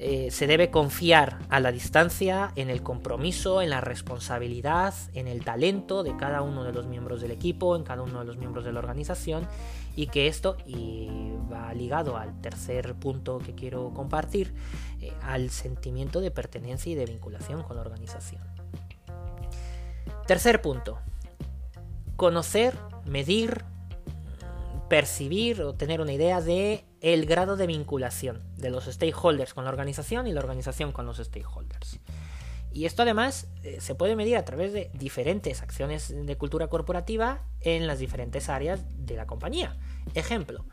Eh, 0.00 0.30
se 0.30 0.46
debe 0.46 0.70
confiar 0.70 1.40
a 1.48 1.58
la 1.58 1.72
distancia 1.72 2.52
en 2.54 2.70
el 2.70 2.84
compromiso, 2.84 3.62
en 3.62 3.70
la 3.70 3.80
responsabilidad, 3.80 4.94
en 5.12 5.26
el 5.26 5.44
talento 5.44 6.04
de 6.04 6.16
cada 6.16 6.42
uno 6.42 6.62
de 6.62 6.72
los 6.72 6.86
miembros 6.86 7.20
del 7.20 7.32
equipo, 7.32 7.74
en 7.74 7.82
cada 7.82 8.02
uno 8.02 8.20
de 8.20 8.24
los 8.24 8.36
miembros 8.36 8.64
de 8.64 8.72
la 8.72 8.78
organización 8.78 9.48
y 9.96 10.06
que 10.06 10.28
esto, 10.28 10.56
y 10.64 11.32
va 11.52 11.74
ligado 11.74 12.16
al 12.16 12.40
tercer 12.40 12.94
punto 12.94 13.38
que 13.38 13.56
quiero 13.56 13.92
compartir, 13.92 14.54
al 15.22 15.50
sentimiento 15.50 16.20
de 16.20 16.30
pertenencia 16.30 16.92
y 16.92 16.94
de 16.94 17.06
vinculación 17.06 17.64
con 17.64 17.74
la 17.74 17.82
organización. 17.82 18.40
Tercer 20.28 20.62
punto, 20.62 21.00
conocer 22.14 22.76
medir, 23.04 23.64
percibir 24.88 25.62
o 25.62 25.74
tener 25.74 26.00
una 26.00 26.12
idea 26.12 26.40
de 26.40 26.84
el 27.00 27.26
grado 27.26 27.56
de 27.56 27.66
vinculación 27.66 28.47
de 28.58 28.70
los 28.70 28.84
stakeholders 28.84 29.54
con 29.54 29.64
la 29.64 29.70
organización 29.70 30.26
y 30.26 30.32
la 30.32 30.40
organización 30.40 30.92
con 30.92 31.06
los 31.06 31.18
stakeholders. 31.18 32.00
Y 32.72 32.84
esto 32.84 33.02
además 33.02 33.48
eh, 33.62 33.78
se 33.80 33.94
puede 33.94 34.14
medir 34.14 34.36
a 34.36 34.44
través 34.44 34.72
de 34.72 34.90
diferentes 34.92 35.62
acciones 35.62 36.14
de 36.14 36.36
cultura 36.36 36.68
corporativa 36.68 37.42
en 37.60 37.86
las 37.86 37.98
diferentes 37.98 38.48
áreas 38.48 38.84
de 38.90 39.16
la 39.16 39.26
compañía. 39.26 39.76
Ejemplo, 40.14 40.64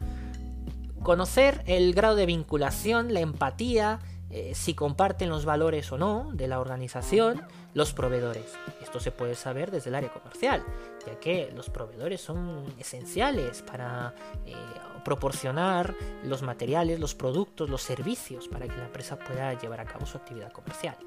conocer 1.03 1.63
el 1.67 1.93
grado 1.93 2.15
de 2.15 2.25
vinculación, 2.25 3.13
la 3.13 3.21
empatía, 3.21 3.99
eh, 4.29 4.53
si 4.55 4.73
comparten 4.73 5.29
los 5.29 5.45
valores 5.45 5.91
o 5.91 5.97
no 5.97 6.29
de 6.33 6.47
la 6.47 6.59
organización, 6.59 7.43
los 7.73 7.93
proveedores. 7.93 8.53
Esto 8.81 8.99
se 8.99 9.11
puede 9.11 9.35
saber 9.35 9.71
desde 9.71 9.89
el 9.89 9.95
área 9.95 10.11
comercial, 10.11 10.63
ya 11.05 11.19
que 11.19 11.51
los 11.55 11.69
proveedores 11.69 12.21
son 12.21 12.65
esenciales 12.79 13.61
para 13.61 14.15
eh, 14.45 14.55
proporcionar 15.03 15.95
los 16.23 16.41
materiales, 16.41 16.99
los 16.99 17.13
productos, 17.13 17.69
los 17.69 17.81
servicios 17.81 18.47
para 18.47 18.67
que 18.67 18.75
la 18.75 18.85
empresa 18.85 19.17
pueda 19.17 19.53
llevar 19.53 19.79
a 19.79 19.85
cabo 19.85 20.05
su 20.05 20.17
actividad 20.17 20.51
comercial. 20.51 20.97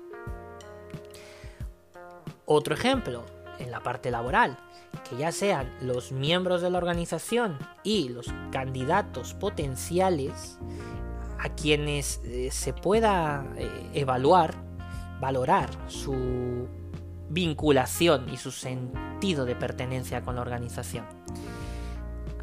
Otro 2.46 2.74
ejemplo, 2.74 3.24
en 3.58 3.70
la 3.70 3.82
parte 3.82 4.10
laboral, 4.10 4.56
que 5.08 5.16
ya 5.16 5.32
sean 5.32 5.74
los 5.80 6.12
miembros 6.12 6.62
de 6.62 6.70
la 6.70 6.78
organización 6.78 7.58
y 7.82 8.08
los 8.08 8.26
candidatos 8.52 9.34
potenciales 9.34 10.58
a 11.38 11.48
quienes 11.50 12.20
eh, 12.24 12.50
se 12.50 12.72
pueda 12.72 13.46
eh, 13.56 13.90
evaluar, 13.94 14.54
valorar 15.20 15.70
su 15.86 16.68
vinculación 17.30 18.28
y 18.28 18.36
su 18.36 18.50
sentido 18.50 19.44
de 19.44 19.54
pertenencia 19.54 20.22
con 20.22 20.36
la 20.36 20.42
organización. 20.42 21.04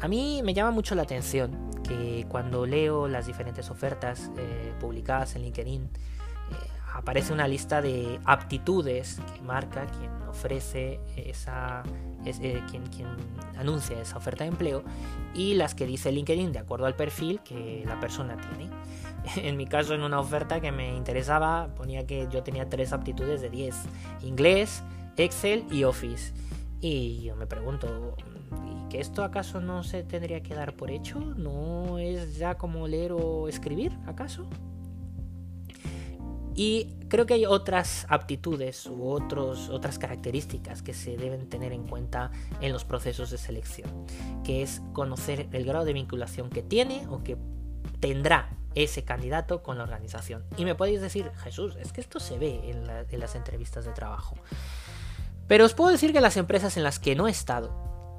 A 0.00 0.08
mí 0.08 0.40
me 0.44 0.54
llama 0.54 0.70
mucho 0.70 0.94
la 0.94 1.02
atención 1.02 1.70
que 1.82 2.26
cuando 2.28 2.66
leo 2.66 3.08
las 3.08 3.26
diferentes 3.26 3.70
ofertas 3.70 4.30
eh, 4.36 4.74
publicadas 4.80 5.36
en 5.36 5.42
LinkedIn, 5.42 5.90
aparece 6.94 7.32
una 7.32 7.46
lista 7.46 7.82
de 7.82 8.18
aptitudes 8.24 9.20
que 9.34 9.42
marca 9.42 9.86
quien 9.86 10.10
ofrece 10.28 10.98
esa, 11.16 11.82
eh, 12.26 12.62
quien, 12.70 12.84
anuncia 13.56 14.00
esa 14.00 14.16
oferta 14.18 14.44
de 14.44 14.48
empleo 14.48 14.82
y 15.34 15.54
las 15.54 15.74
que 15.74 15.86
dice 15.86 16.12
LinkedIn 16.12 16.52
de 16.52 16.58
acuerdo 16.58 16.86
al 16.86 16.94
perfil 16.94 17.40
que 17.40 17.84
la 17.86 17.98
persona 18.00 18.36
tiene. 18.36 18.70
En 19.36 19.56
mi 19.56 19.66
caso, 19.66 19.94
en 19.94 20.02
una 20.02 20.20
oferta 20.20 20.60
que 20.60 20.70
me 20.70 20.94
interesaba, 20.94 21.74
ponía 21.74 22.06
que 22.06 22.28
yo 22.30 22.44
tenía 22.44 22.68
tres 22.68 22.92
aptitudes 22.92 23.40
de 23.40 23.50
10. 23.50 23.74
Inglés, 24.22 24.84
Excel 25.16 25.64
y 25.70 25.82
Office. 25.82 26.32
Y 26.80 27.22
yo 27.22 27.34
me 27.34 27.46
pregunto, 27.46 28.14
¿y 28.70 28.88
que 28.88 29.00
esto 29.00 29.24
acaso 29.24 29.60
no 29.60 29.82
se 29.82 30.04
tendría 30.04 30.42
que 30.44 30.54
dar 30.54 30.74
por 30.76 30.92
hecho? 30.92 31.18
¿No 31.18 31.98
es 31.98 32.36
ya 32.36 32.56
como 32.56 32.86
leer 32.86 33.10
o 33.12 33.48
escribir, 33.48 33.98
acaso? 34.06 34.46
Y 36.56 36.96
creo 37.08 37.26
que 37.26 37.34
hay 37.34 37.44
otras 37.44 38.06
aptitudes 38.08 38.86
u 38.86 39.08
otros, 39.08 39.68
otras 39.68 39.98
características 39.98 40.82
que 40.82 40.94
se 40.94 41.18
deben 41.18 41.50
tener 41.50 41.72
en 41.72 41.86
cuenta 41.86 42.30
en 42.62 42.72
los 42.72 42.84
procesos 42.84 43.30
de 43.30 43.36
selección, 43.36 44.06
que 44.42 44.62
es 44.62 44.80
conocer 44.94 45.48
el 45.52 45.66
grado 45.66 45.84
de 45.84 45.92
vinculación 45.92 46.48
que 46.48 46.62
tiene 46.62 47.06
o 47.08 47.22
que 47.22 47.36
tendrá 48.00 48.56
ese 48.74 49.04
candidato 49.04 49.62
con 49.62 49.76
la 49.76 49.84
organización. 49.84 50.44
Y 50.56 50.64
me 50.64 50.74
podéis 50.74 51.02
decir, 51.02 51.30
Jesús, 51.44 51.76
es 51.76 51.92
que 51.92 52.00
esto 52.00 52.20
se 52.20 52.38
ve 52.38 52.70
en, 52.70 52.88
en 52.88 53.20
las 53.20 53.34
entrevistas 53.34 53.84
de 53.84 53.92
trabajo. 53.92 54.34
Pero 55.46 55.66
os 55.66 55.74
puedo 55.74 55.90
decir 55.90 56.14
que 56.14 56.20
las 56.22 56.38
empresas 56.38 56.78
en 56.78 56.84
las 56.84 56.98
que 56.98 57.14
no 57.14 57.28
he 57.28 57.30
estado, 57.30 58.16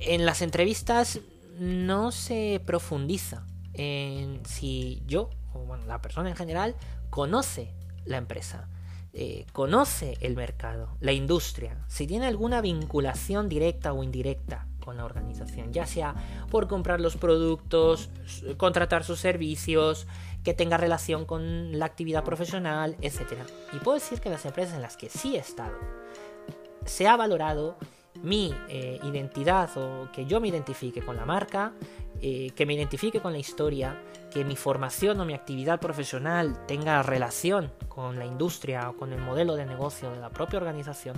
en 0.00 0.26
las 0.26 0.42
entrevistas 0.42 1.20
no 1.58 2.10
se 2.10 2.60
profundiza 2.66 3.46
en 3.72 4.44
si 4.44 5.02
yo, 5.06 5.30
la 5.86 6.00
persona 6.00 6.28
en 6.28 6.36
general, 6.36 6.74
conoce 7.10 7.74
la 8.04 8.16
empresa, 8.16 8.68
eh, 9.12 9.46
conoce 9.52 10.18
el 10.20 10.36
mercado, 10.36 10.96
la 11.00 11.12
industria, 11.12 11.84
si 11.88 12.06
tiene 12.06 12.26
alguna 12.26 12.60
vinculación 12.60 13.48
directa 13.48 13.92
o 13.92 14.02
indirecta 14.02 14.66
con 14.84 14.96
la 14.96 15.04
organización, 15.04 15.72
ya 15.72 15.84
sea 15.84 16.14
por 16.48 16.68
comprar 16.68 17.00
los 17.00 17.16
productos, 17.16 18.08
contratar 18.56 19.02
sus 19.02 19.18
servicios, 19.18 20.06
que 20.44 20.54
tenga 20.54 20.76
relación 20.76 21.24
con 21.24 21.76
la 21.76 21.86
actividad 21.86 22.22
profesional, 22.22 22.96
etc. 23.00 23.32
Y 23.72 23.78
puedo 23.78 23.98
decir 23.98 24.20
que 24.20 24.30
las 24.30 24.46
empresas 24.46 24.76
en 24.76 24.82
las 24.82 24.96
que 24.96 25.10
sí 25.10 25.34
he 25.34 25.40
estado, 25.40 25.76
se 26.84 27.08
ha 27.08 27.16
valorado 27.16 27.78
mi 28.22 28.54
eh, 28.68 28.98
identidad 29.02 29.70
o 29.76 30.10
que 30.12 30.26
yo 30.26 30.40
me 30.40 30.48
identifique 30.48 31.02
con 31.02 31.16
la 31.16 31.24
marca, 31.24 31.72
eh, 32.20 32.50
que 32.54 32.66
me 32.66 32.74
identifique 32.74 33.20
con 33.20 33.32
la 33.32 33.38
historia, 33.38 34.02
que 34.30 34.44
mi 34.44 34.56
formación 34.56 35.20
o 35.20 35.24
mi 35.24 35.34
actividad 35.34 35.80
profesional 35.80 36.66
tenga 36.66 37.02
relación 37.02 37.72
con 37.88 38.18
la 38.18 38.26
industria 38.26 38.90
o 38.90 38.96
con 38.96 39.12
el 39.12 39.20
modelo 39.20 39.56
de 39.56 39.66
negocio 39.66 40.10
de 40.10 40.18
la 40.18 40.30
propia 40.30 40.58
organización 40.58 41.16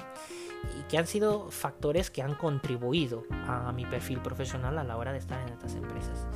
y 0.78 0.82
que 0.88 0.98
han 0.98 1.06
sido 1.06 1.50
factores 1.50 2.10
que 2.10 2.22
han 2.22 2.34
contribuido 2.34 3.24
a 3.30 3.72
mi 3.72 3.86
perfil 3.86 4.20
profesional 4.20 4.78
a 4.78 4.84
la 4.84 4.96
hora 4.96 5.12
de 5.12 5.18
estar 5.18 5.40
en 5.40 5.52
estas 5.52 5.74
empresas. 5.74 6.26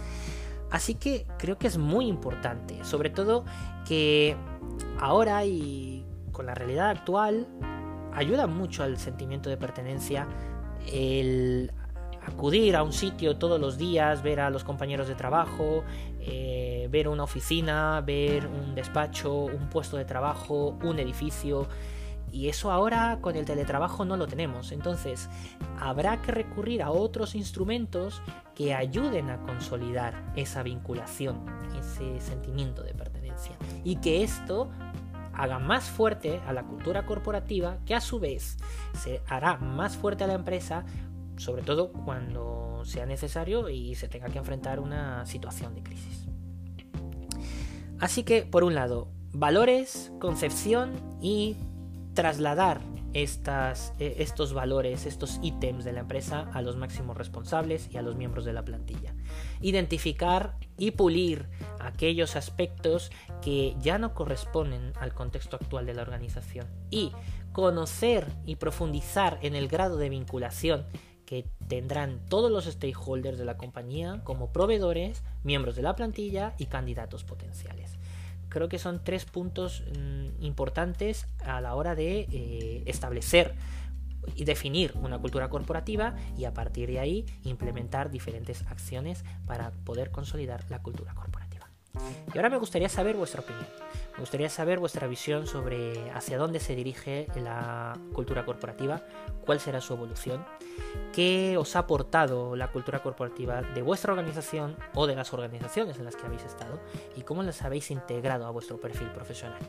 Así 0.71 0.95
que 0.95 1.27
creo 1.39 1.59
que 1.59 1.67
es 1.67 1.77
muy 1.77 2.07
importante, 2.07 2.83
sobre 2.83 3.11
todo 3.11 3.45
que 3.87 4.37
ahora 4.99 5.45
y 5.45 6.05
con 6.33 6.47
la 6.47 6.55
realidad 6.55 6.89
actual 6.89 7.47
ayuda 8.15 8.47
mucho 8.47 8.83
al 8.83 8.99
sentimiento 8.99 9.51
de 9.51 9.57
pertenencia 9.57 10.27
el 10.91 11.73
acudir 12.27 12.77
a 12.77 12.83
un 12.83 12.93
sitio 12.93 13.37
todos 13.37 13.61
los 13.61 13.79
días, 13.79 14.23
ver 14.23 14.41
a 14.41 14.51
los 14.51 14.65
compañeros 14.65 15.09
de 15.09 15.15
trabajo, 15.15 15.85
eh, 16.21 16.89
ver 16.91 17.09
una 17.09 17.25
oficina, 17.25 18.01
ver 18.01 18.47
un 18.47 18.75
despacho, 18.75 19.33
un 19.33 19.69
puesto 19.69 19.97
de 19.97 20.05
trabajo, 20.05 20.79
un 20.83 20.99
edificio. 20.99 21.69
Y 22.31 22.49
eso 22.49 22.73
ahora 22.73 23.19
con 23.21 23.37
el 23.37 23.45
teletrabajo 23.45 24.05
no 24.07 24.17
lo 24.17 24.27
tenemos. 24.27 24.73
Entonces, 24.73 25.29
habrá 25.79 26.23
que 26.23 26.33
recurrir 26.33 26.83
a 26.83 26.91
otros 26.91 27.35
instrumentos 27.35 28.23
que 28.55 28.73
ayuden 28.73 29.29
a 29.29 29.43
consolidar 29.43 30.33
esa 30.35 30.63
vinculación, 30.63 31.45
ese 31.79 32.21
sentimiento 32.21 32.83
de 32.83 32.95
pertenencia. 32.95 33.53
Y 33.85 33.97
que 33.97 34.23
esto 34.23 34.71
haga 35.35 35.59
más 35.59 35.85
fuerte 35.85 36.41
a 36.47 36.53
la 36.53 36.65
cultura 36.65 37.07
corporativa, 37.07 37.79
que 37.87 37.95
a 37.95 38.01
su 38.01 38.21
vez 38.21 38.57
se 38.99 39.23
hará 39.29 39.57
más 39.57 39.97
fuerte 39.97 40.25
a 40.25 40.27
la 40.27 40.35
empresa 40.35 40.85
sobre 41.37 41.63
todo 41.63 41.93
cuando 41.93 42.83
sea 42.85 43.07
necesario 43.07 43.69
y 43.69 43.95
se 43.95 44.09
tenga 44.09 44.29
que 44.29 44.39
enfrentar 44.39 44.81
una 44.81 45.27
situación 45.27 45.75
de 45.75 45.83
crisis. 45.83 46.27
Así 47.99 48.23
que, 48.23 48.43
por 48.43 48.65
un 48.65 48.75
lado, 48.75 49.09
valores, 49.33 50.13
concepción 50.21 50.93
y 51.21 51.57
trasladar 52.15 52.81
estas, 53.15 53.93
eh, 53.99 54.17
estos 54.19 54.53
valores, 54.53 55.07
estos 55.07 55.39
ítems 55.43 55.85
de 55.85 55.93
la 55.93 56.01
empresa 56.01 56.51
a 56.53 56.63
los 56.63 56.77
máximos 56.77 57.17
responsables 57.17 57.89
y 57.93 57.97
a 57.97 58.03
los 58.03 58.17
miembros 58.17 58.45
de 58.45 58.53
la 58.53 58.65
plantilla. 58.65 59.15
Identificar 59.61 60.57
y 60.79 60.93
pulir 60.93 61.49
aquellos 61.81 62.37
aspectos 62.37 63.11
que 63.43 63.77
ya 63.81 63.99
no 63.99 64.15
corresponden 64.15 64.93
al 65.01 65.15
contexto 65.15 65.57
actual 65.57 65.87
de 65.87 65.95
la 65.95 66.03
organización. 66.03 66.67
Y 66.91 67.13
conocer 67.53 68.27
y 68.47 68.57
profundizar 68.57 69.39
en 69.43 69.55
el 69.55 69.69
grado 69.69 69.97
de 69.97 70.09
vinculación 70.09 70.87
que 71.27 71.47
tendrán 71.69 72.21
todos 72.29 72.51
los 72.51 72.67
stakeholders 72.67 73.39
de 73.39 73.45
la 73.45 73.57
compañía 73.57 74.21
como 74.25 74.53
proveedores, 74.53 75.23
miembros 75.45 75.77
de 75.77 75.83
la 75.83 75.97
plantilla 75.97 76.55
y 76.59 76.67
candidatos 76.67 77.25
potenciales. 77.25 77.99
Creo 78.53 78.69
que 78.69 78.79
son 78.79 79.03
tres 79.03 79.25
puntos 79.25 79.83
mm, 79.97 80.45
importantes 80.45 81.27
a 81.43 81.63
la 81.63 81.75
hora 81.75 81.95
de 81.95 82.29
eh, 82.31 82.83
establecer 82.85 83.55
y 84.35 84.45
definir 84.45 84.93
una 85.01 85.19
cultura 85.19 85.49
corporativa 85.49 86.17
y 86.37 86.45
a 86.45 86.53
partir 86.53 86.91
de 86.91 87.01
ahí 87.01 87.25
implementar 87.45 88.11
diferentes 88.11 88.63
acciones 88.67 89.25
para 89.47 89.71
poder 89.71 90.11
consolidar 90.11 90.65
la 90.69 90.83
cultura 90.83 91.15
corporativa. 91.15 91.42
Y 92.33 92.39
ahora 92.39 92.51
me 92.51 92.59
gustaría 92.59 92.89
saber 92.89 93.17
vuestra 93.17 93.43
opinión. 93.43 93.67
Me 94.15 94.21
gustaría 94.21 94.49
saber 94.49 94.79
vuestra 94.79 95.07
visión 95.07 95.47
sobre 95.47 96.11
hacia 96.11 96.39
dónde 96.39 96.61
se 96.61 96.75
dirige 96.75 97.27
la 97.35 97.99
cultura 98.13 98.45
corporativa, 98.45 99.03
cuál 99.45 99.59
será 99.59 99.81
su 99.81 99.95
evolución, 99.95 100.45
qué 101.13 101.57
os 101.57 101.77
ha 101.77 101.81
aportado 101.81 102.55
la 102.55 102.69
cultura 102.69 103.03
corporativa 103.03 103.63
de 103.63 103.83
vuestra 103.83 104.13
organización 104.13 104.77
o 104.95 105.07
de 105.07 105.17
las 105.17 105.33
organizaciones 105.33 105.99
en 105.99 106.05
las 106.05 106.17
que 106.17 106.27
habéis 106.27 106.45
estado 106.45 106.81
y 107.17 107.23
cómo 107.23 107.43
las 107.43 107.63
habéis 107.63 107.91
integrado 107.91 108.47
a 108.47 108.51
vuestro 108.51 108.79
perfil 108.79 109.09
profesional. 109.11 109.61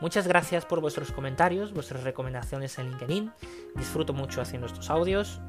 Muchas 0.00 0.26
gracias 0.26 0.64
por 0.64 0.80
vuestros 0.80 1.12
comentarios, 1.12 1.74
vuestras 1.74 2.02
recomendaciones 2.02 2.78
en 2.78 2.88
LinkedIn. 2.88 3.32
Disfruto 3.76 4.14
mucho 4.14 4.40
haciendo 4.40 4.66
estos 4.66 4.88
audios. 4.88 5.40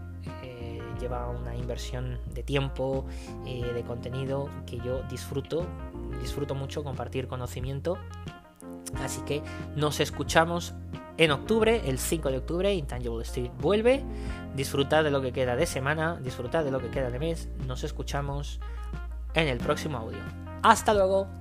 Lleva 1.02 1.28
una 1.30 1.56
inversión 1.56 2.20
de 2.34 2.44
tiempo, 2.44 3.06
eh, 3.46 3.74
de 3.74 3.82
contenido 3.84 4.50
que 4.66 4.78
yo 4.78 5.02
disfruto 5.10 5.68
disfruto 6.22 6.56
mucho 6.56 6.84
compartir 6.84 7.28
conocimiento. 7.28 7.98
Así 9.04 9.22
que 9.22 9.42
nos 9.76 10.00
escuchamos 10.00 10.74
en 11.18 11.32
octubre, 11.32 11.82
el 11.86 12.00
5 12.00 12.32
de 12.32 12.38
octubre, 12.38 12.74
Intangible 12.74 13.24
Street 13.24 13.52
vuelve. 13.60 14.04
Disfrutad 14.56 15.04
de 15.04 15.12
lo 15.12 15.22
que 15.22 15.32
queda 15.32 15.56
de 15.56 15.66
semana, 15.66 16.20
disfrutad 16.22 16.64
de 16.64 16.72
lo 16.72 16.80
que 16.80 16.90
queda 16.90 17.10
de 17.10 17.20
mes. 17.20 17.50
Nos 17.68 17.84
escuchamos 17.84 18.60
en 19.34 19.48
el 19.48 19.60
próximo 19.60 19.98
audio. 19.98 20.20
Hasta 20.64 20.94
luego. 20.94 21.41